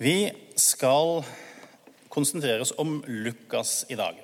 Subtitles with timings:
[0.00, 1.18] Vi skal
[2.08, 4.16] konsentrere oss om Lukas i dag.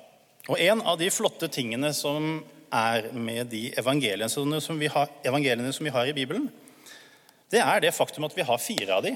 [0.49, 2.39] Og En av de flotte tingene som
[2.73, 6.47] er med de evangeliene som vi har, som vi har i Bibelen,
[7.53, 9.13] det er det faktum at vi har fire av de.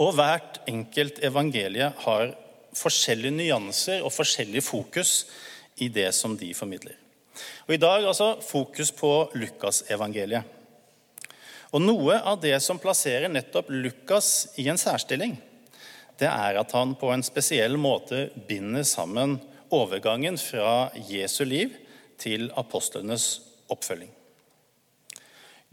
[0.00, 2.32] Og hvert enkelt evangelie har
[2.72, 5.26] forskjellige nyanser og forskjellig fokus
[5.84, 6.96] i det som de formidler.
[7.68, 10.53] Og I dag altså fokus på Lukasevangeliet.
[11.74, 15.34] Og Noe av det som plasserer nettopp Lukas i en særstilling,
[16.22, 19.40] det er at han på en spesiell måte binder sammen
[19.74, 21.74] overgangen fra Jesu liv
[22.22, 23.26] til apostlenes
[23.74, 24.12] oppfølging.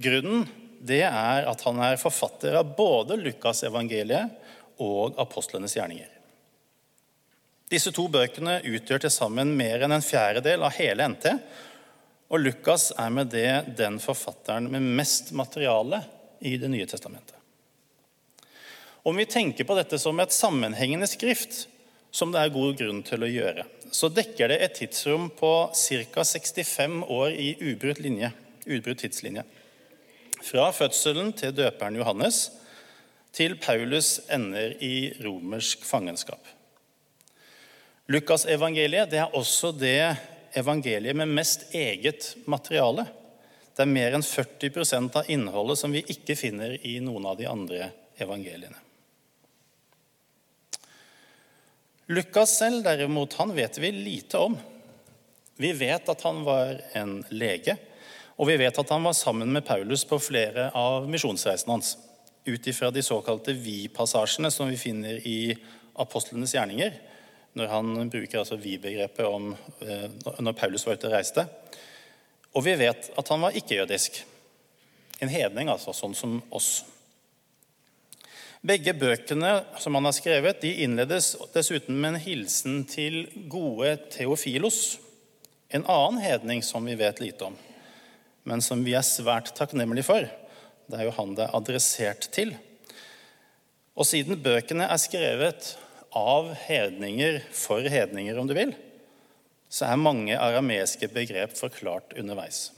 [0.01, 0.47] Grunnen
[0.81, 6.09] det er at han er forfatter av både Lukasevangeliet og apostlenes gjerninger.
[7.71, 11.37] Disse to bøkene utgjør til sammen mer enn en fjerdedel av hele NT,
[12.31, 15.99] og Lukas er med det den forfatteren med mest materiale
[16.39, 17.35] i Det nye testamentet.
[19.03, 21.65] Om vi tenker på dette som et sammenhengende skrift,
[22.11, 26.23] som det er god grunn til å gjøre, så dekker det et tidsrom på ca.
[26.23, 28.31] 65 år i ubrutt, linje,
[28.67, 29.43] ubrutt tidslinje.
[30.41, 32.45] Fra fødselen til døperen Johannes
[33.35, 36.41] til Paulus ender i romersk fangenskap.
[38.11, 40.15] Lukasevangeliet er også det
[40.53, 43.05] evangeliet med mest eget materiale.
[43.75, 47.47] Det er mer enn 40% av innholdet som vi ikke finner i noen av de
[47.49, 48.77] andre evangeliene.
[52.11, 54.57] Lukas selv, derimot, han vet vi lite om.
[55.55, 57.77] Vi vet at han var en lege,
[58.35, 61.93] og vi vet at han var sammen med Paulus på flere av misjonsreisene hans.
[62.43, 65.53] Ut ifra de såkalte vi-passasjene som vi finner i
[66.01, 66.97] apostlenes gjerninger,
[67.57, 69.51] når han bruker altså vi-begrepet om
[69.83, 70.07] eh,
[70.39, 71.45] når Paulus var ute og reiste.
[72.55, 74.21] Og vi vet at han var ikke-jødisk.
[75.21, 76.81] En hedning, altså, sånn som oss.
[78.61, 84.99] Begge bøkene som han har skrevet, de innledes dessuten med en hilsen til gode Theofilos,
[85.73, 87.55] en annen hedning som vi vet lite om,
[88.45, 90.27] men som vi er svært takknemlige for.
[90.85, 92.53] Det er jo han det er adressert til.
[93.95, 95.73] Og siden bøkene er skrevet
[96.11, 98.75] av hedninger for hedninger, om du vil,
[99.71, 102.69] så er mange arameiske begrep forklart underveis.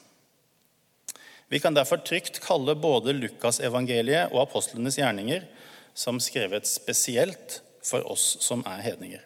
[1.50, 5.46] Vi kan derfor trygt kalle både Lukasevangeliet og apostlenes gjerninger
[5.94, 9.22] som skrevet spesielt for oss som er hedninger.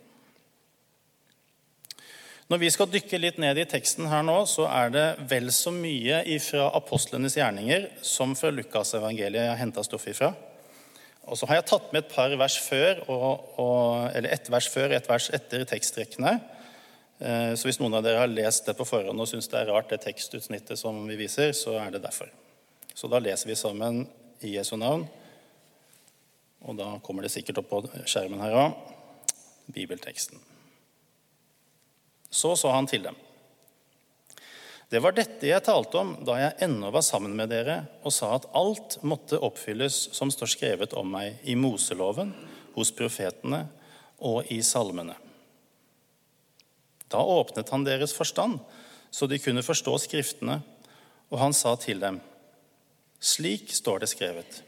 [2.48, 5.72] Når vi skal dykke litt ned i teksten her nå, så er det vel så
[5.76, 10.32] mye fra apostlenes gjerninger som fra Lukasevangeliet jeg har henta stoff ifra.
[11.28, 14.70] Og så har jeg tatt med et par vers før, og, og, eller ett vers
[14.72, 16.38] før og ett vers etter tekstrekkene.
[17.20, 19.72] Eh, så hvis noen av dere har lest det på forhånd og syns det er
[19.74, 22.32] rart, det tekstutsnittet som vi viser, så er det derfor.
[22.96, 24.06] Så da leser vi sammen
[24.46, 25.04] i Jesu navn.
[26.68, 28.78] Og da kommer det sikkert opp på skjermen her òg,
[29.76, 30.40] bibelteksten.
[32.32, 33.20] Så sa han til dem.
[34.88, 38.30] Det var dette jeg talte om da jeg ennå var sammen med dere og sa
[38.38, 42.32] at alt måtte oppfylles som står skrevet om meg i Moseloven,
[42.78, 43.66] hos profetene
[44.24, 45.16] og i salmene.
[47.10, 48.60] Da åpnet han deres forstand,
[49.12, 50.60] så de kunne forstå Skriftene,
[51.32, 52.22] og han sa til dem,
[53.20, 54.60] slik står det skrevet.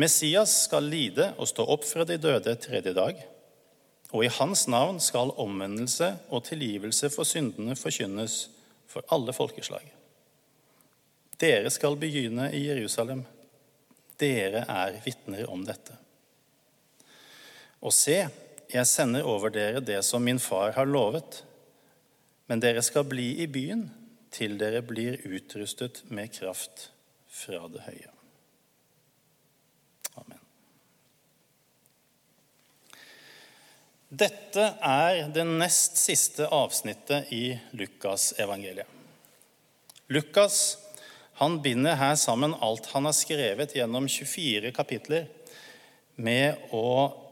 [0.00, 3.20] Messias skal lide og stå opp fra de døde tredje dag,
[4.10, 8.48] og i hans navn skal omvendelse og tilgivelse for syndene forkynnes
[8.90, 9.86] for alle folkeslag.
[11.40, 13.22] Dere skal begynne i Jerusalem.
[14.20, 15.96] Dere er vitner om dette.
[17.80, 18.18] Og se,
[18.70, 21.42] jeg sender over dere det som min far har lovet,
[22.50, 23.86] men dere skal bli i byen
[24.34, 26.90] til dere blir utrustet med kraft
[27.30, 28.19] fra det høye.
[34.10, 38.86] Dette er det nest siste avsnittet i Lukas-evangeliet.
[40.10, 40.56] Lukas
[41.38, 45.28] han binder her sammen alt han har skrevet gjennom 24 kapitler,
[46.20, 46.82] med å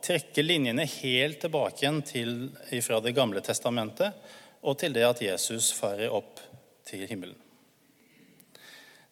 [0.07, 2.33] trekke linjene helt tilbake igjen til,
[2.87, 4.15] fra Det gamle testamentet
[4.63, 6.39] og til det at Jesus farer opp
[6.87, 7.37] til himmelen.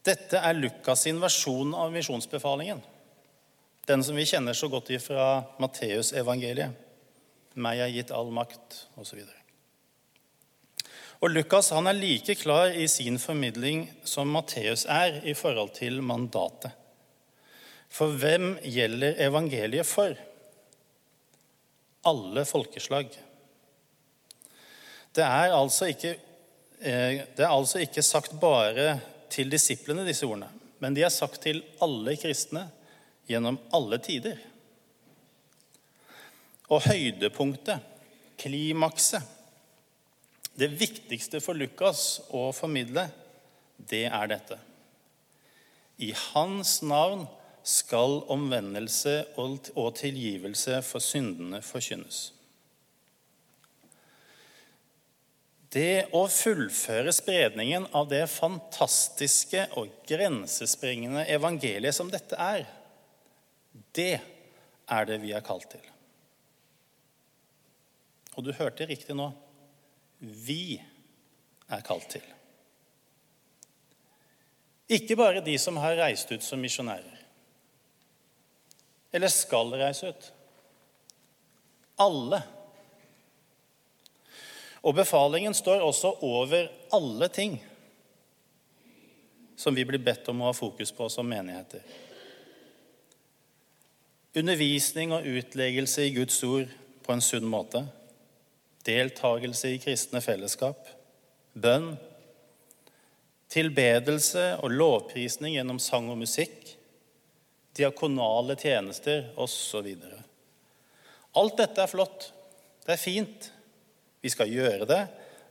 [0.06, 2.78] Dette er Lukas' sin versjon av misjonsbefalingen.
[3.90, 6.85] Den som vi kjenner så godt fra Matteusevangeliet
[7.56, 9.22] meg er gitt all makt, osv.
[11.24, 16.02] Og Lukas han er like klar i sin formidling som Matteus er i forhold til
[16.04, 16.74] mandatet.
[17.88, 20.12] For hvem gjelder evangeliet for?
[22.06, 23.08] Alle folkeslag.
[25.16, 26.16] Det er altså ikke,
[26.80, 28.98] eh, det er altså ikke sagt bare
[29.32, 32.66] til disiplene, disse ordene, men de er sagt til alle kristne
[33.26, 34.36] gjennom alle tider.
[36.72, 37.82] Og høydepunktet,
[38.40, 39.22] klimakset,
[40.56, 43.06] det viktigste for Lukas å formidle,
[43.76, 44.56] det er dette.
[46.00, 47.26] I hans navn
[47.66, 52.30] skal omvendelse og tilgivelse for syndene forkynnes.
[55.76, 62.64] Det å fullføre spredningen av det fantastiske og grensesprengende evangeliet som dette er,
[63.96, 64.14] det
[64.86, 65.84] er det vi er kalt til.
[68.36, 69.30] Og du hørte riktig nå.
[70.20, 70.78] Vi
[71.72, 72.24] er kalt til.
[74.92, 77.24] Ikke bare de som har reist ut som misjonærer,
[79.16, 80.28] eller skal reise ut.
[81.98, 82.42] Alle
[84.86, 87.56] og befalingen står også over alle ting
[89.56, 91.82] som vi blir bedt om å ha fokus på som menigheter.
[94.36, 96.70] Undervisning og utleggelse i Guds ord
[97.02, 97.82] på en sunn måte.
[98.86, 100.88] Deltagelse i kristne fellesskap.
[101.52, 101.94] Bønn.
[103.52, 106.74] Tilbedelse og lovprisning gjennom sang og musikk.
[107.76, 109.90] Diakonale tjenester osv.
[111.36, 112.30] Alt dette er flott.
[112.86, 113.50] Det er fint.
[114.22, 115.02] Vi skal gjøre det.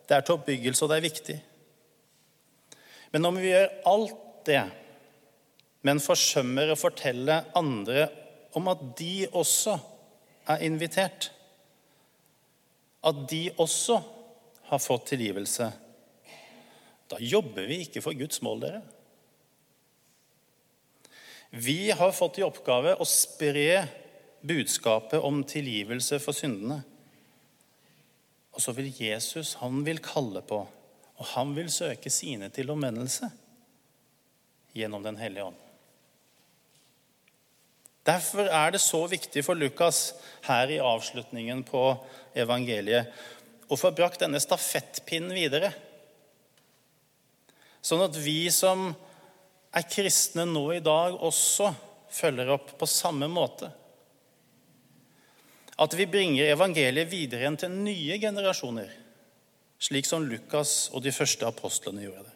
[0.07, 1.37] Det er til oppbyggelse, og det er viktig.
[3.13, 4.63] Men om vi gjør alt det,
[5.85, 8.07] men forsømmer å fortelle andre
[8.57, 9.75] om at de også
[10.51, 11.29] er invitert,
[13.05, 13.99] at de også
[14.69, 15.69] har fått tilgivelse,
[17.05, 18.81] da jobber vi ikke for Guds mål, dere.
[21.53, 23.85] Vi har fått i oppgave å spre
[24.45, 26.81] budskapet om tilgivelse for syndene.
[28.55, 30.63] Og så vil Jesus han vil kalle på,
[31.15, 33.29] og han vil søke sine til omvendelse
[34.75, 35.64] gjennom Den hellige ånd.
[38.05, 40.11] Derfor er det så viktig for Lukas
[40.45, 41.87] her i avslutningen på
[42.37, 43.09] evangeliet
[43.65, 45.71] å få brakt denne stafettpinnen videre.
[47.81, 48.91] Sånn at vi som
[49.75, 51.71] er kristne nå i dag, også
[52.13, 53.71] følger opp på samme måte.
[55.81, 58.93] At vi bringer evangeliet videre igjen til nye generasjoner,
[59.81, 62.35] slik som Lukas og de første apostlene gjorde det.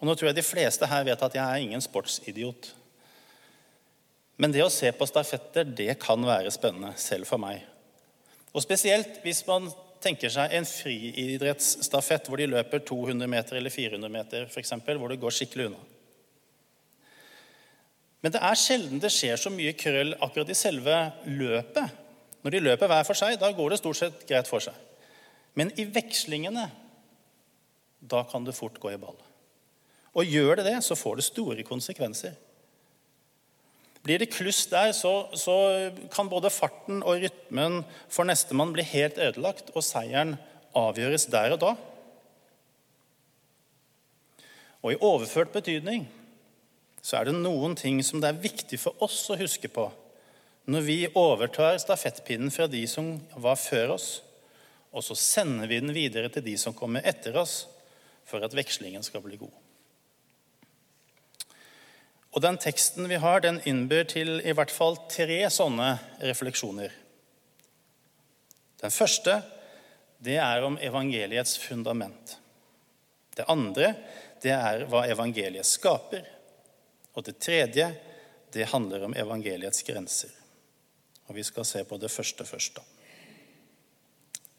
[0.00, 2.72] Og Nå tror jeg de fleste her vet at jeg er ingen sportsidiot.
[4.36, 7.64] Men det å se på stafetter det kan være spennende, selv for meg.
[8.52, 9.70] Og Spesielt hvis man
[10.04, 15.12] tenker seg en friidrettsstafett hvor de løper 200 meter eller 400 meter, for eksempel, hvor
[15.12, 15.82] det går skikkelig unna.
[18.24, 20.96] Men det er sjelden det skjer så mye krøll akkurat i selve
[21.28, 22.02] løpet.
[22.44, 24.74] Når de løper hver for seg, da går det stort sett greit for seg.
[25.56, 26.66] Men i vekslingene,
[28.00, 29.16] da kan det fort gå i ball.
[30.16, 32.36] Og gjør det det, så får det store konsekvenser.
[34.06, 35.56] Blir det kluss der, så, så
[36.14, 40.36] kan både farten og rytmen for nestemann bli helt ødelagt, og seieren
[40.76, 41.72] avgjøres der og da.
[44.84, 46.06] Og i overført betydning
[47.02, 49.88] så er det noen ting som det er viktig for oss å huske på
[50.66, 54.08] når vi overtar stafettpinnen fra de som var før oss,
[54.90, 57.68] og så sender vi den videre til de som kommer etter oss,
[58.26, 59.54] for at vekslingen skal bli god.
[62.36, 66.92] Og Den teksten vi har, den innbyr til i hvert fall tre sånne refleksjoner.
[68.82, 69.38] Den første
[70.20, 72.36] det er om evangeliets fundament.
[73.36, 73.94] Det andre
[74.44, 76.26] det er hva evangeliet skaper.
[77.16, 77.88] Og det tredje
[78.52, 80.30] det handler om evangeliets grenser.
[81.28, 82.76] Og Vi skal se på det første først.
[82.76, 82.82] da.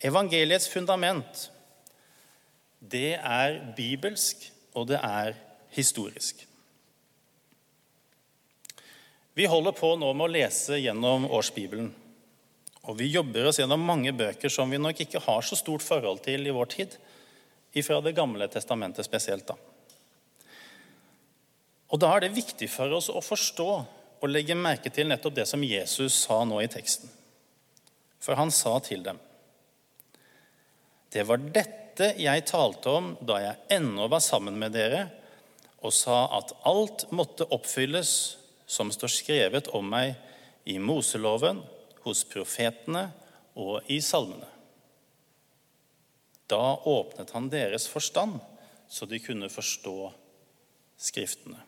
[0.01, 1.51] Evangeliets fundament,
[2.81, 5.33] det er bibelsk, og det er
[5.69, 6.46] historisk.
[9.37, 11.91] Vi holder på nå med å lese gjennom årsbibelen.
[12.89, 16.23] Og vi jobber oss gjennom mange bøker som vi nok ikke har så stort forhold
[16.25, 16.95] til i vår tid,
[17.77, 19.45] ifra Det gamle testamentet spesielt.
[19.45, 19.53] da.
[21.93, 23.67] Og Da er det viktig for oss å forstå
[24.23, 27.07] og legge merke til nettopp det som Jesus sa nå i teksten.
[28.19, 29.19] For han sa til dem
[31.13, 35.11] Det var dette jeg talte om da jeg ennå var sammen med dere,
[35.85, 38.36] og sa at alt måtte oppfylles
[38.67, 40.13] som står skrevet om meg
[40.67, 41.63] i Moseloven,
[42.03, 43.07] hos profetene
[43.59, 44.47] og i salmene.
[46.47, 48.37] Da åpnet han deres forstand,
[48.87, 49.97] så de kunne forstå
[50.97, 51.59] Skriftene.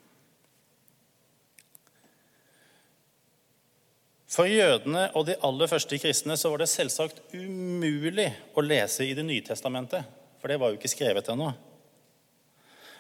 [4.29, 8.25] For jødene og de aller første kristne så var det selvsagt umulig
[8.57, 10.01] å lese i Det nye testamentet,
[10.41, 11.51] for det var jo ikke skrevet ennå.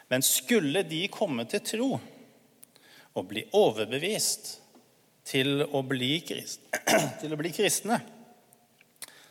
[0.09, 1.89] Men skulle de komme til tro
[3.19, 4.55] og bli overbevist
[5.29, 6.63] til å bli, krist,
[7.21, 7.99] til å bli kristne,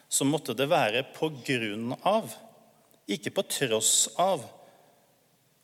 [0.09, 2.30] så måtte det være på grunn av,
[3.09, 4.45] ikke på tross av,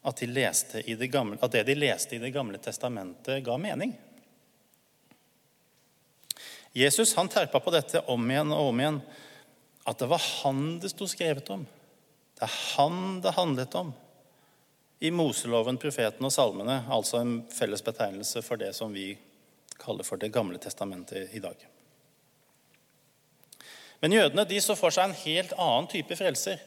[0.04, 3.94] at, de det gamle, at det de leste i Det gamle testamentet, ga mening.
[6.74, 9.00] Jesus han terpa på dette om igjen og om igjen,
[9.86, 11.64] at det var han det sto skrevet om.
[12.34, 13.94] Det er han det handlet om.
[15.00, 19.12] I Moseloven, profeten og salmene, altså en felles betegnelse for det som vi
[19.80, 21.56] kaller for Det gamle testamentet i dag.
[24.00, 26.60] Men jødene de så for seg en helt annen type frelser.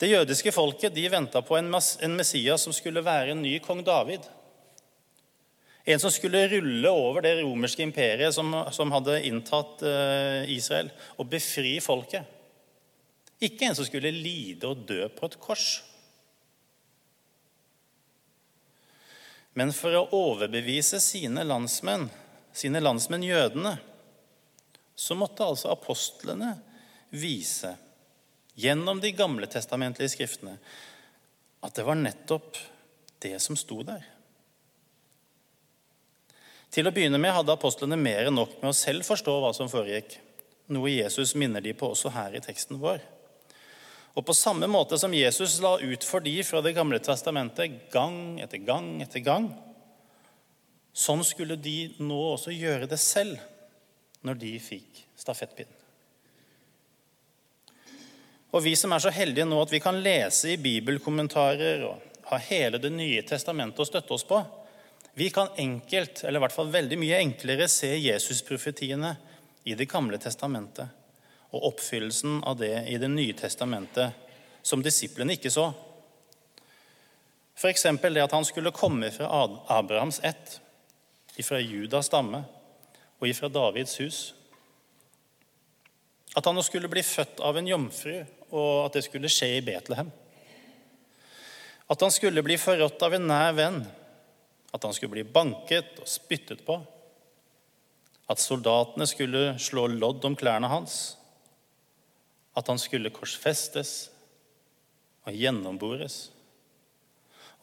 [0.00, 1.70] Det jødiske folket de venta på en,
[2.16, 4.24] Messias som skulle være en ny kong David.
[5.84, 10.88] En som skulle rulle over det romerske imperiet som, som hadde inntatt uh, Israel,
[11.20, 12.24] og befri folket.
[13.44, 15.68] Ikke en som skulle lide og dø på et kors.
[19.54, 22.08] Men for å overbevise sine landsmenn,
[22.54, 23.76] sine landsmenn jødene,
[24.94, 26.52] så måtte altså apostlene
[27.14, 27.72] vise
[28.58, 30.56] gjennom de gamle testamentlige skriftene
[31.64, 32.58] at det var nettopp
[33.22, 34.04] det som sto der.
[36.74, 39.70] Til å begynne med hadde apostlene mer enn nok med å selv forstå hva som
[39.70, 40.18] foregikk,
[40.74, 43.02] noe Jesus minner de på også her i teksten vår.
[44.14, 48.38] Og på samme måte som Jesus la ut for de fra Det gamle testamentet gang
[48.42, 49.48] etter gang etter gang,
[50.94, 53.40] sånn skulle de nå også gjøre det selv
[54.24, 55.80] når de fikk stafettpinnen.
[58.54, 62.38] Og vi som er så heldige nå at vi kan lese i bibelkommentarer og ha
[62.46, 64.38] hele Det nye testamentet å støtte oss på,
[65.14, 69.16] vi kan enkelt, eller i hvert fall veldig mye enklere, se Jesusprofetiene
[69.66, 71.03] i Det gamle testamentet
[71.54, 74.16] og oppfyllelsen av det i Det nye testamentet
[74.64, 75.68] som disiplene ikke så.
[77.54, 77.86] F.eks.
[78.02, 79.28] det at han skulle komme fra
[79.70, 80.60] Abrahams ett,
[81.36, 82.42] ifra Judas stamme
[83.20, 84.18] og ifra Davids hus.
[86.34, 90.10] At han skulle bli født av en jomfru, og at det skulle skje i Betlehem.
[91.90, 93.82] At han skulle bli forrådt av en nær venn.
[94.74, 96.80] At han skulle bli banket og spyttet på.
[98.30, 101.14] At soldatene skulle slå lodd om klærne hans
[102.54, 103.94] at han skulle korsfestes
[105.24, 106.28] og gjennombores,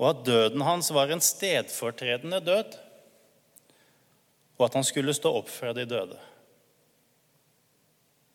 [0.02, 2.76] og at døden hans var en stedfortredende død,
[4.58, 6.18] og at han skulle stå opp fra de døde.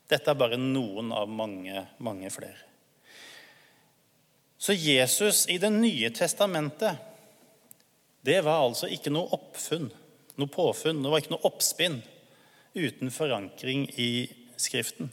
[0.06, 2.62] Dette er bare noen av mange, mange flere.
[4.58, 6.96] Så Jesus i Det nye testamentet,
[8.26, 9.90] det var altså ikke noe oppfunn,
[10.38, 12.00] noe påfunn, det var ikke noe oppspinn
[12.75, 15.10] uten forankring i Skriften.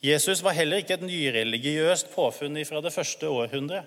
[0.00, 3.84] Jesus var heller ikke et nyreligiøst påfunn fra det første århundret.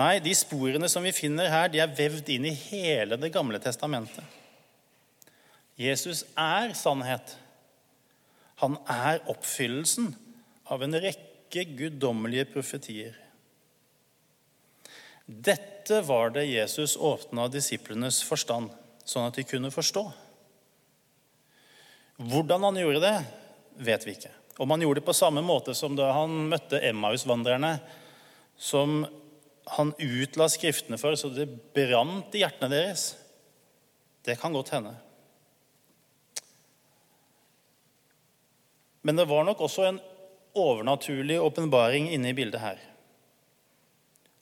[0.00, 3.60] Nei, de sporene som vi finner her, de er vevd inn i hele Det gamle
[3.62, 4.24] testamentet.
[5.78, 7.36] Jesus er sannhet.
[8.62, 10.12] Han er oppfyllelsen
[10.70, 13.14] av en rekke guddommelige profetier.
[15.26, 18.70] Dette var det Jesus åpna disiplenes forstand,
[19.04, 20.04] sånn at de kunne forstå.
[22.30, 23.16] Hvordan han gjorde det,
[23.76, 24.32] vet vi ikke.
[24.58, 27.76] Om han gjorde det på samme måte som da han møtte Emmaus-vandrerne,
[28.56, 29.02] som
[29.74, 33.14] han utla Skriftene for så det brant i hjertene deres,
[34.24, 34.94] det kan godt hende.
[39.04, 40.00] Men det var nok også en
[40.56, 42.78] overnaturlig åpenbaring inne i bildet her.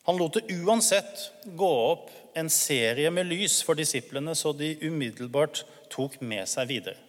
[0.07, 5.63] Han lot det uansett gå opp en serie med lys for disiplene, så de umiddelbart
[5.91, 6.99] tok med seg videre.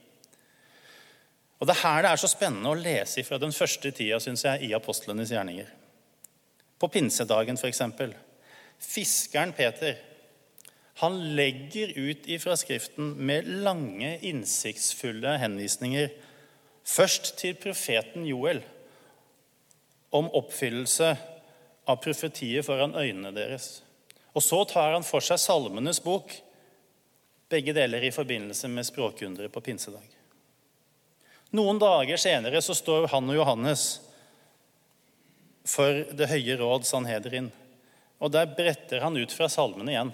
[1.65, 4.43] Og Det er her det er så spennende å lese fra den første tida synes
[4.45, 5.71] jeg, i apostlenes gjerninger.
[6.77, 7.81] På pinsedagen, f.eks.
[8.85, 9.95] Fiskeren Peter
[11.01, 16.13] han legger ut ifra Skriften med lange, innsiktsfulle henvisninger
[16.85, 18.61] først til profeten Joel
[20.13, 21.09] om oppfyllelse
[21.89, 23.79] av profetiet foran øynene deres.
[24.37, 26.29] Og så tar han for seg Salmenes bok,
[27.49, 30.05] begge deler i forbindelse med språkunderet på pinsedag.
[31.55, 33.85] Noen dager senere så står han og Johannes
[35.65, 37.47] for Det høye råd, Sanhedrin.
[38.19, 40.11] Og der bretter han ut fra salmene igjen.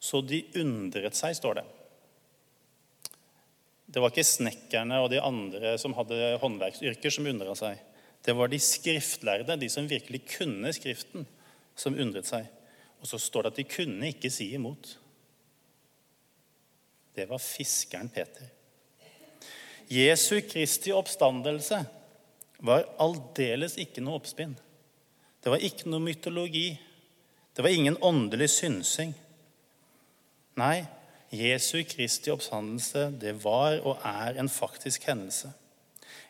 [0.00, 1.64] Så de undret seg, står det.
[3.90, 7.80] Det var ikke snekkerne og de andre som hadde håndverksyrker, som undra seg.
[8.22, 11.26] Det var de skriftlærde, de som virkelig kunne Skriften,
[11.74, 12.46] som undret seg.
[13.00, 14.94] Og så står det at de kunne ikke si imot.
[17.16, 18.50] Det var fiskeren Peter.
[19.90, 21.80] Jesu Kristi oppstandelse
[22.62, 24.52] var aldeles ikke noe oppspinn.
[25.42, 26.68] Det var ikke noe mytologi.
[27.56, 29.14] Det var ingen åndelig synsing.
[30.60, 30.84] Nei,
[31.34, 35.50] Jesu Kristi oppstandelse det var og er en faktisk hendelse.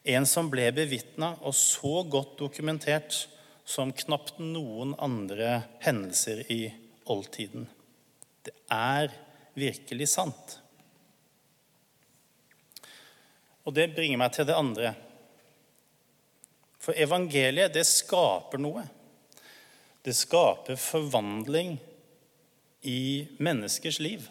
[0.09, 3.27] En som ble bevitna og så godt dokumentert
[3.69, 6.63] som knapt noen andre hendelser i
[7.13, 7.69] oldtiden.
[8.41, 9.13] Det er
[9.53, 10.57] virkelig sant.
[13.69, 14.95] Og det bringer meg til det andre.
[16.81, 18.87] For evangeliet, det skaper noe.
[20.05, 21.77] Det skaper forvandling
[22.89, 24.25] i menneskers liv.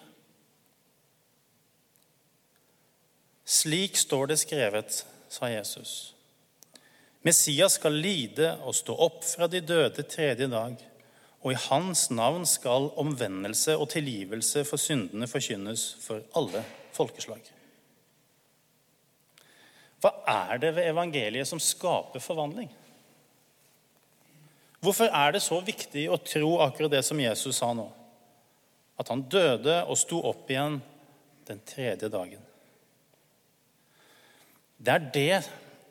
[3.45, 6.15] Slik står det skrevet, sa Jesus.
[7.25, 10.77] Messias skal lide og stå opp fra de døde tredje dag,
[11.43, 16.63] og i hans navn skal omvendelse og tilgivelse for syndene forkynnes for alle
[16.95, 17.43] folkeslag.
[19.99, 22.69] Hva er det ved evangeliet som skaper forvandling?
[24.79, 27.89] Hvorfor er det så viktig å tro akkurat det som Jesus sa nå?
[28.99, 30.79] At han døde og sto opp igjen
[31.47, 32.43] den tredje dagen.
[34.79, 35.39] Det er det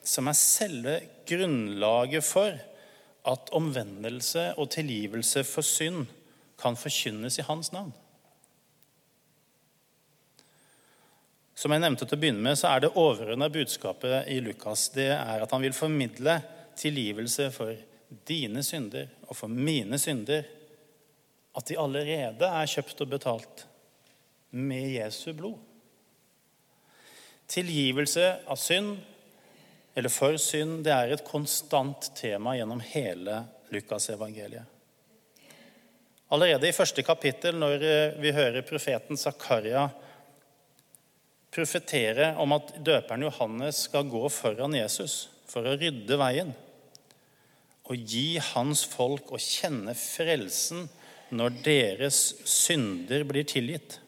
[0.09, 0.95] som er selve
[1.29, 2.57] grunnlaget for
[3.29, 6.07] at omvendelse og tilgivelse for synd
[6.61, 7.93] kan forkynnes i hans navn.
[11.59, 15.09] Som jeg nevnte til å begynne med, så er det overordna budskapet i Lukas det
[15.17, 16.37] er at han vil formidle
[16.79, 17.75] tilgivelse for
[18.29, 20.47] dine synder og for mine synder.
[21.59, 23.67] At de allerede er kjøpt og betalt
[24.55, 25.59] med Jesu blod.
[27.51, 28.95] Tilgivelse av synd
[29.99, 33.41] eller for synd, det er et konstant tema gjennom hele
[33.75, 34.77] Lukasevangeliet.
[36.31, 39.89] Allerede i første kapittel, når eh, vi hører profeten Zakaria
[41.55, 46.53] profetere om at døperen Johannes skal gå foran Jesus for å rydde veien
[47.89, 50.87] og gi hans folk å kjenne frelsen
[51.33, 53.99] når deres synder blir tilgitt.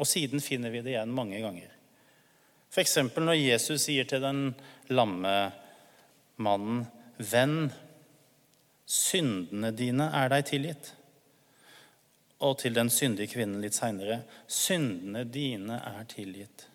[0.00, 1.72] Og siden finner vi det igjen mange ganger.
[2.72, 2.96] F.eks.
[3.16, 4.50] når Jesus sier til den
[4.92, 5.36] lamme
[6.36, 6.84] mannen,
[7.16, 7.72] 'Venn,
[8.84, 10.95] syndene dine er deg tilgitt.'
[12.44, 16.66] Og til den syndige kvinnen litt seinere, 'Syndene dine er tilgitt'.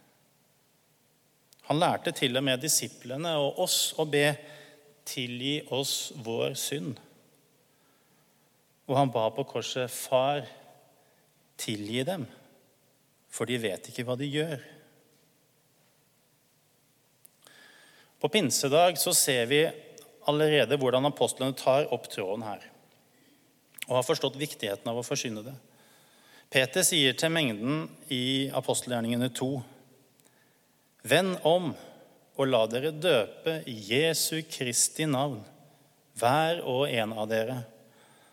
[1.70, 4.38] Han lærte til og med disiplene og oss å be
[5.06, 6.98] 'tilgi oss vår synd'.
[8.88, 10.48] Og han ba på korset, 'Far,
[11.58, 12.28] tilgi dem',
[13.30, 14.60] for de vet ikke hva de gjør.
[18.20, 19.72] På pinsedag så ser vi
[20.28, 22.71] allerede hvordan apostlene tar opp tråden her
[23.88, 25.56] og har forstått viktigheten av å forsyne det.
[26.52, 29.52] Peter sier til mengden i apostelgjerningene 2.:
[31.08, 31.72] Vend om
[32.38, 35.42] og la dere døpe i Jesu Kristi navn,
[36.20, 37.60] hver og en av dere,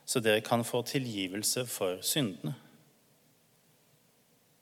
[0.09, 2.55] så dere kan få tilgivelse for syndene.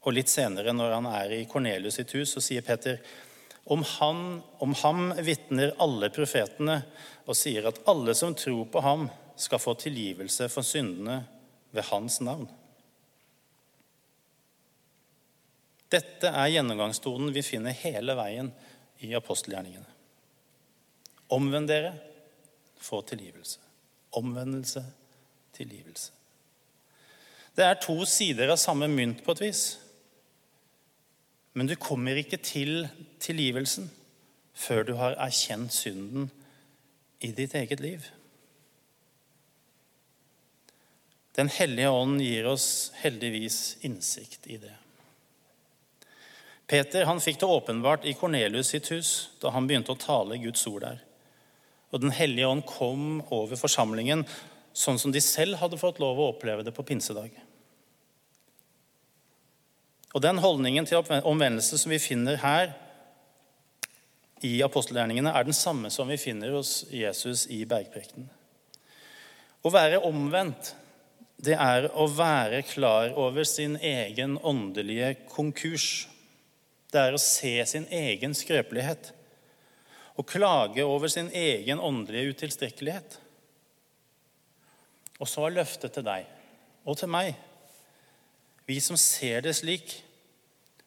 [0.07, 3.01] Og litt senere, når han er i Kornelius sitt hus, så sier Peter
[3.68, 6.81] om, han, om ham vitner alle profetene
[7.26, 11.18] og sier at alle som tror på ham, skal få tilgivelse for syndene
[11.74, 12.46] ved hans navn.
[15.92, 18.48] Dette er gjennomgangstonen vi finner hele veien
[19.05, 19.90] i apostelgjerningene.
[21.37, 21.92] Omvend dere,
[22.81, 23.59] få tilgivelse.
[24.16, 24.85] Omvendelse,
[25.59, 26.12] tilgivelse.
[27.57, 29.64] Det er to sider av samme mynt på et vis.
[31.57, 32.85] Men du kommer ikke til
[33.23, 33.88] tilgivelsen
[34.57, 36.29] før du har erkjent synden
[37.25, 38.05] i ditt eget liv.
[41.37, 44.75] Den hellige ånd gir oss heldigvis innsikt i det.
[46.66, 50.64] Peter han fikk det åpenbart i Kornelius sitt hus da han begynte å tale Guds
[50.69, 51.03] ord der.
[51.92, 54.25] Og Den hellige ånd kom over forsamlingen
[54.77, 57.31] sånn som de selv hadde fått lov å oppleve det på pinsedag.
[60.16, 62.70] Og Den holdningen til omvendelse som vi finner her
[64.44, 68.24] i apostelgjerningene, er den samme som vi finner hos Jesus i bergprekten.
[69.61, 70.72] Å være omvendt,
[71.37, 76.07] det er å være klar over sin egen åndelige konkurs.
[76.88, 79.12] Det er å se sin egen skrøpelighet
[80.16, 83.18] Å klage over sin egen åndelige utilstrekkelighet.
[85.20, 86.24] Og så er løftet til deg
[86.88, 87.35] og til meg,
[88.64, 89.92] vi som ser det slik,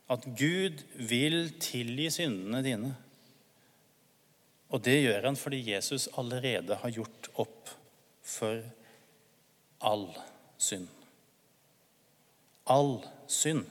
[0.10, 2.96] at Gud vil tilgi syndene dine.
[4.70, 7.70] Og det gjør han fordi Jesus allerede har gjort opp
[8.26, 8.62] for
[9.86, 10.08] all
[10.58, 10.90] synd.
[12.70, 13.66] All synd.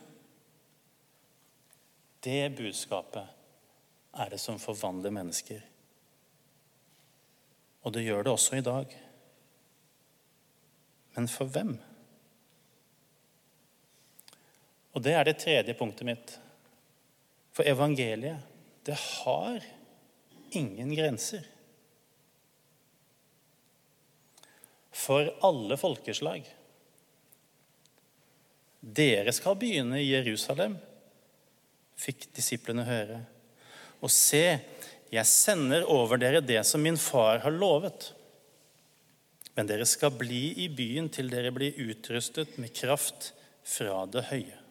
[2.25, 3.27] Det budskapet
[4.19, 5.61] er det som forvandler mennesker.
[7.87, 8.97] Og det gjør det også i dag.
[11.15, 11.79] Men for hvem?
[14.99, 16.33] Og det er det tredje punktet mitt.
[17.55, 18.43] For evangeliet,
[18.83, 19.63] det har
[20.59, 21.45] ingen grenser.
[24.91, 26.51] For alle folkeslag.
[28.83, 30.75] Dere skal begynne i Jerusalem,
[31.99, 33.23] fikk disiplene høre.
[34.03, 34.45] Og se,
[35.15, 38.13] jeg sender over dere det som min far har lovet.
[39.55, 44.65] Men dere skal bli i byen til dere blir utrustet med kraft fra det høye.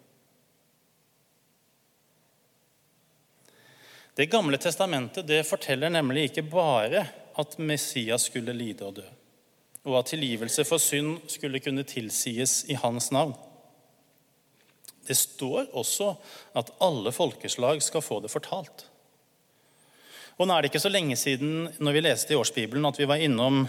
[4.17, 7.03] Det gamle testamentet det forteller nemlig ikke bare
[7.37, 9.05] at Messias skulle lide og dø,
[9.85, 13.35] og at tilgivelse for synd skulle kunne tilsies i hans navn.
[15.07, 16.15] Det står også
[16.57, 18.87] at alle folkeslag skal få det fortalt.
[20.37, 23.07] Og nå er det ikke så lenge siden når vi leste i årsbibelen, at vi
[23.09, 23.67] var innom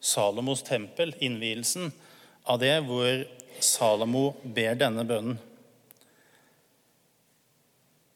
[0.00, 1.92] Salomos tempel, innvielsen
[2.48, 3.26] av det, hvor
[3.60, 5.36] Salomo ber denne bønnen.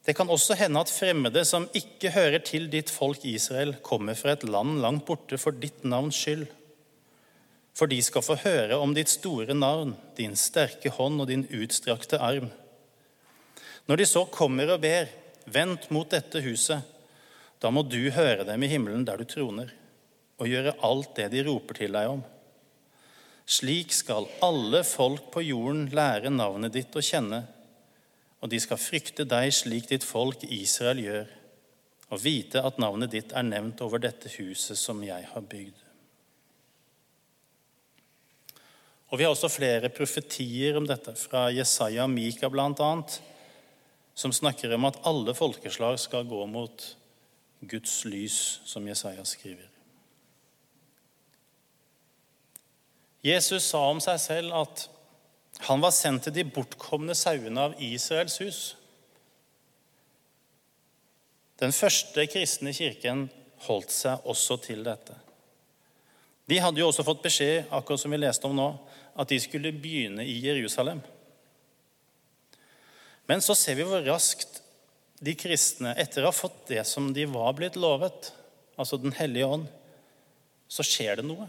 [0.07, 4.37] Det kan også hende at fremmede som ikke hører til ditt folk Israel, kommer fra
[4.37, 6.45] et land langt borte for ditt navns skyld.
[7.77, 12.21] For de skal få høre om ditt store navn, din sterke hånd og din utstrakte
[12.23, 12.47] arm.
[13.91, 15.11] Når de så kommer og ber,
[15.51, 16.87] vent mot dette huset,
[17.59, 19.75] da må du høre dem i himmelen der du troner,
[20.39, 22.23] og gjøre alt det de roper til deg om.
[23.47, 27.43] Slik skal alle folk på jorden lære navnet ditt å kjenne,
[28.47, 31.31] og de skal frykte deg slik ditt folk Israel gjør,
[32.15, 35.81] og vite at navnet ditt er nevnt over dette huset som jeg har bygd.
[39.11, 42.93] Og Vi har også flere profetier om dette, fra Jesaja og Mika bl.a.,
[44.15, 46.87] som snakker om at alle folkeslag skal gå mot
[47.67, 49.67] Guds lys, som Jesaja skriver.
[53.27, 54.87] Jesus sa om seg selv at
[55.65, 58.61] han var sendt til de bortkomne sauene av Israels hus.
[61.57, 63.27] Den første kristne kirken
[63.65, 65.17] holdt seg også til dette.
[66.47, 68.69] De hadde jo også fått beskjed akkurat som vi leste om nå,
[69.17, 71.01] at de skulle begynne i Jerusalem.
[73.27, 74.61] Men så ser vi hvor raskt
[75.25, 78.31] de kristne, etter å ha fått det som de var blitt lovet,
[78.77, 79.65] altså Den hellige ånd,
[80.69, 81.49] så skjer det noe.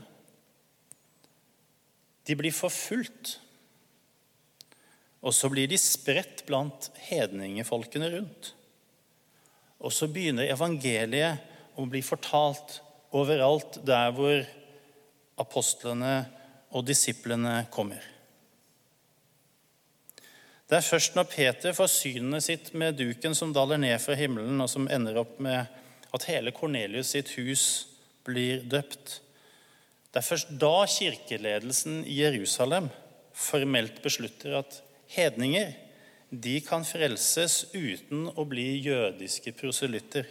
[2.27, 3.37] De blir forfulgt.
[5.25, 8.51] Og så blir de spredt blant hedningefolkene rundt.
[9.81, 12.79] Og så begynner evangeliet å bli fortalt
[13.15, 14.45] overalt der hvor
[15.37, 16.13] apostlene
[16.75, 18.01] og disiplene kommer.
[20.67, 24.59] Det er først når Peter får synet sitt med duken som daler ned fra himmelen,
[24.59, 25.63] og som ender opp med
[26.15, 27.63] at hele Kornelius sitt hus
[28.27, 29.21] blir døpt.
[30.11, 32.89] Det er først da kirkeledelsen i Jerusalem
[33.37, 34.81] formelt beslutter at
[35.13, 35.73] hedninger
[36.29, 40.27] de kan frelses uten å bli jødiske proselytter.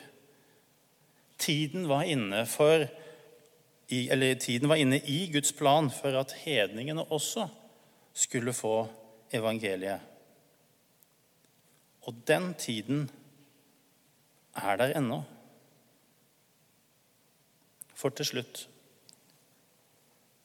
[1.40, 2.84] Tiden var inne, for,
[3.88, 7.46] eller tiden var inne i Guds plan for at hedningene også
[8.16, 8.86] skulle få
[9.36, 10.00] evangeliet.
[12.06, 13.08] Og den tiden
[14.56, 15.22] er der ennå.
[17.96, 18.66] For til slutt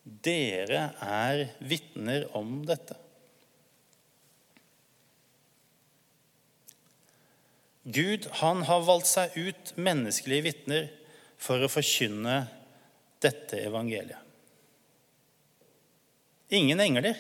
[0.02, 2.96] Dere er vitner om dette.
[7.84, 10.90] Gud han har valgt seg ut menneskelige vitner
[11.42, 12.44] for å forkynne
[13.22, 14.20] dette evangeliet.
[16.52, 17.16] Ingen engler,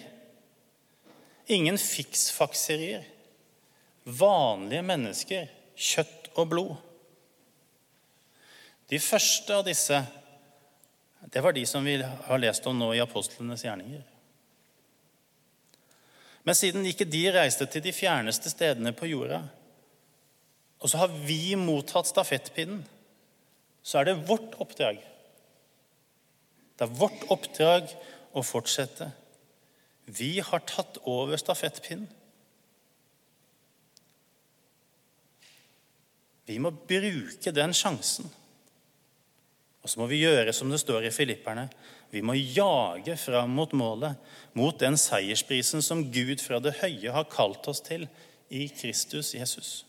[1.47, 3.06] ingen fiksfakserier,
[4.04, 6.74] vanlige mennesker, kjøtt og blod.
[8.91, 10.02] De første av disse
[11.32, 14.04] det var de som vi har lest om nå i apostlenes gjerninger.
[16.43, 19.43] Men siden ikke de reiste til de fjerneste stedene på jorda,
[20.82, 22.82] og så har vi mottatt stafettpinnen,
[23.86, 24.98] så er det vårt oppdrag.
[26.78, 27.91] Det er vårt oppdrag
[28.34, 29.12] å fortsette.
[30.10, 32.10] Vi har tatt over stafettpinnen.
[36.50, 38.26] Vi må bruke den sjansen.
[39.82, 41.67] Og så må vi gjøre som det står i Filipperne.
[42.12, 44.17] Vi må jage fram mot målet,
[44.58, 48.10] mot den seiersprisen som Gud fra det høye har kalt oss til
[48.52, 49.86] i Kristus Jesus.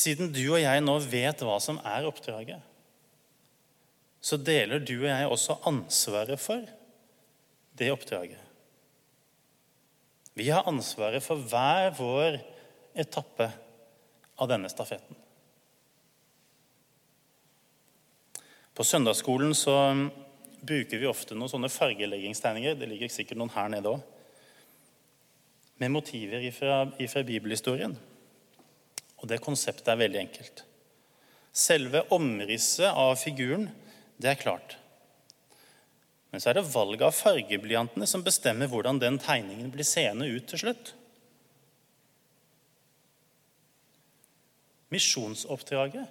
[0.00, 2.60] Siden du og jeg nå vet hva som er oppdraget,
[4.20, 6.64] så deler du og jeg også ansvaret for
[7.76, 8.40] det oppdraget.
[10.36, 12.38] Vi har ansvaret for hver vår
[13.00, 13.48] etappe
[14.40, 15.16] av denne stafetten.
[18.76, 19.74] På søndagsskolen så
[20.60, 22.78] bruker vi ofte noen sånne fargeleggingstegninger.
[22.78, 24.00] Det ligger sikkert noen her nede òg.
[25.80, 27.94] med motiver fra bibelhistorien.
[29.20, 30.64] Og det konseptet er veldig enkelt.
[31.52, 33.68] Selve omrisset av figuren,
[34.20, 34.76] det er klart.
[36.30, 40.46] Men så er det valget av fargeblyantene som bestemmer hvordan den tegningen blir seende ut
[40.50, 40.92] til slutt.
[44.94, 46.06] Misjonsoppdraget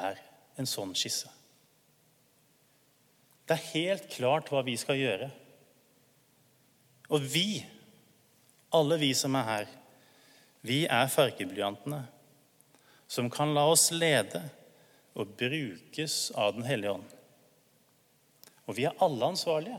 [0.00, 0.20] er
[0.60, 1.30] en sånn skisse.
[3.44, 5.28] Det er helt klart hva vi skal gjøre.
[7.12, 7.60] Og vi,
[8.72, 9.72] alle vi som er her,
[10.64, 12.00] vi er fargeblyantene
[13.14, 14.42] som kan la oss lede
[15.14, 17.10] og brukes av Den hellige ånd.
[18.66, 19.78] Og vi er alle ansvarlige.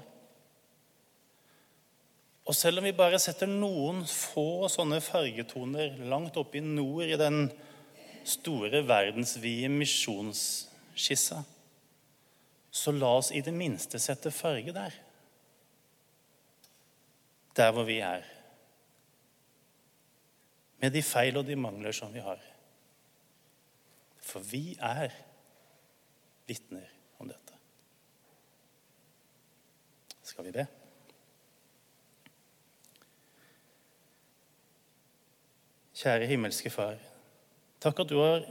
[2.46, 7.18] Og selv om vi bare setter noen få sånne fargetoner langt oppe i nord i
[7.20, 7.50] den
[8.26, 11.42] store verdensvide misjonsskissa,
[12.76, 14.96] så la oss i det minste sette farge der.
[17.56, 18.24] Der hvor vi er.
[20.84, 22.40] Med de feil og de mangler som vi har.
[24.26, 25.14] For vi er
[26.50, 26.90] vitner
[27.22, 27.54] om dette.
[30.26, 30.66] Skal vi be?
[35.96, 36.98] Kjære himmelske Far.
[37.80, 38.42] Takk at du har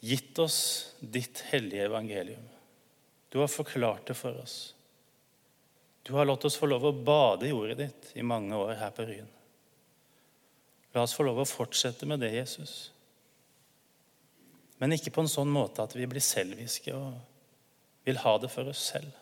[0.00, 0.60] gitt oss
[1.00, 2.46] ditt hellige evangelium.
[3.28, 4.74] Du har forklart det for oss.
[6.02, 8.94] Du har latt oss få lov å bade i ordet ditt i mange år her
[8.94, 9.28] på Ryen.
[10.94, 12.90] La oss få lov å fortsette med det, Jesus.
[14.80, 18.70] Men ikke på en sånn måte at vi blir selviske og vil ha det for
[18.72, 19.12] oss selv.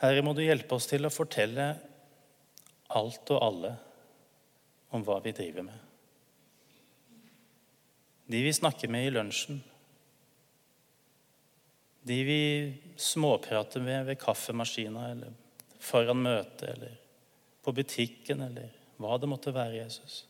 [0.00, 1.70] Herre, må du hjelpe oss til å fortelle
[2.96, 3.72] alt og alle
[4.96, 5.82] om hva vi driver med.
[8.32, 9.60] De vi snakker med i lunsjen,
[12.06, 12.40] de vi
[13.00, 15.34] småprater med ved kaffemaskina eller
[15.82, 16.96] foran møtet eller
[17.66, 20.24] på butikken eller hva det måtte være, Jesus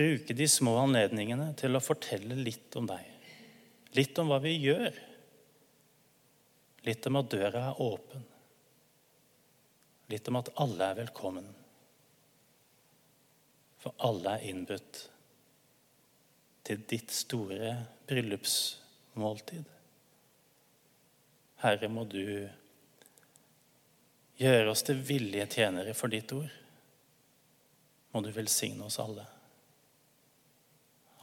[0.00, 3.04] bruke de små anledningene til å fortelle litt om deg.
[3.98, 4.94] Litt om hva vi gjør.
[6.86, 8.22] Litt om at døra er åpen.
[10.08, 11.50] Litt om at alle er velkommen.
[13.80, 15.02] For alle er innbudt
[16.64, 17.74] til ditt store
[18.08, 19.68] bryllupsmåltid.
[21.60, 22.24] Herre, må du
[24.40, 26.48] gjøre oss til villige tjenere for ditt ord.
[28.14, 29.26] Må du velsigne oss alle.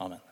[0.00, 0.27] Amen.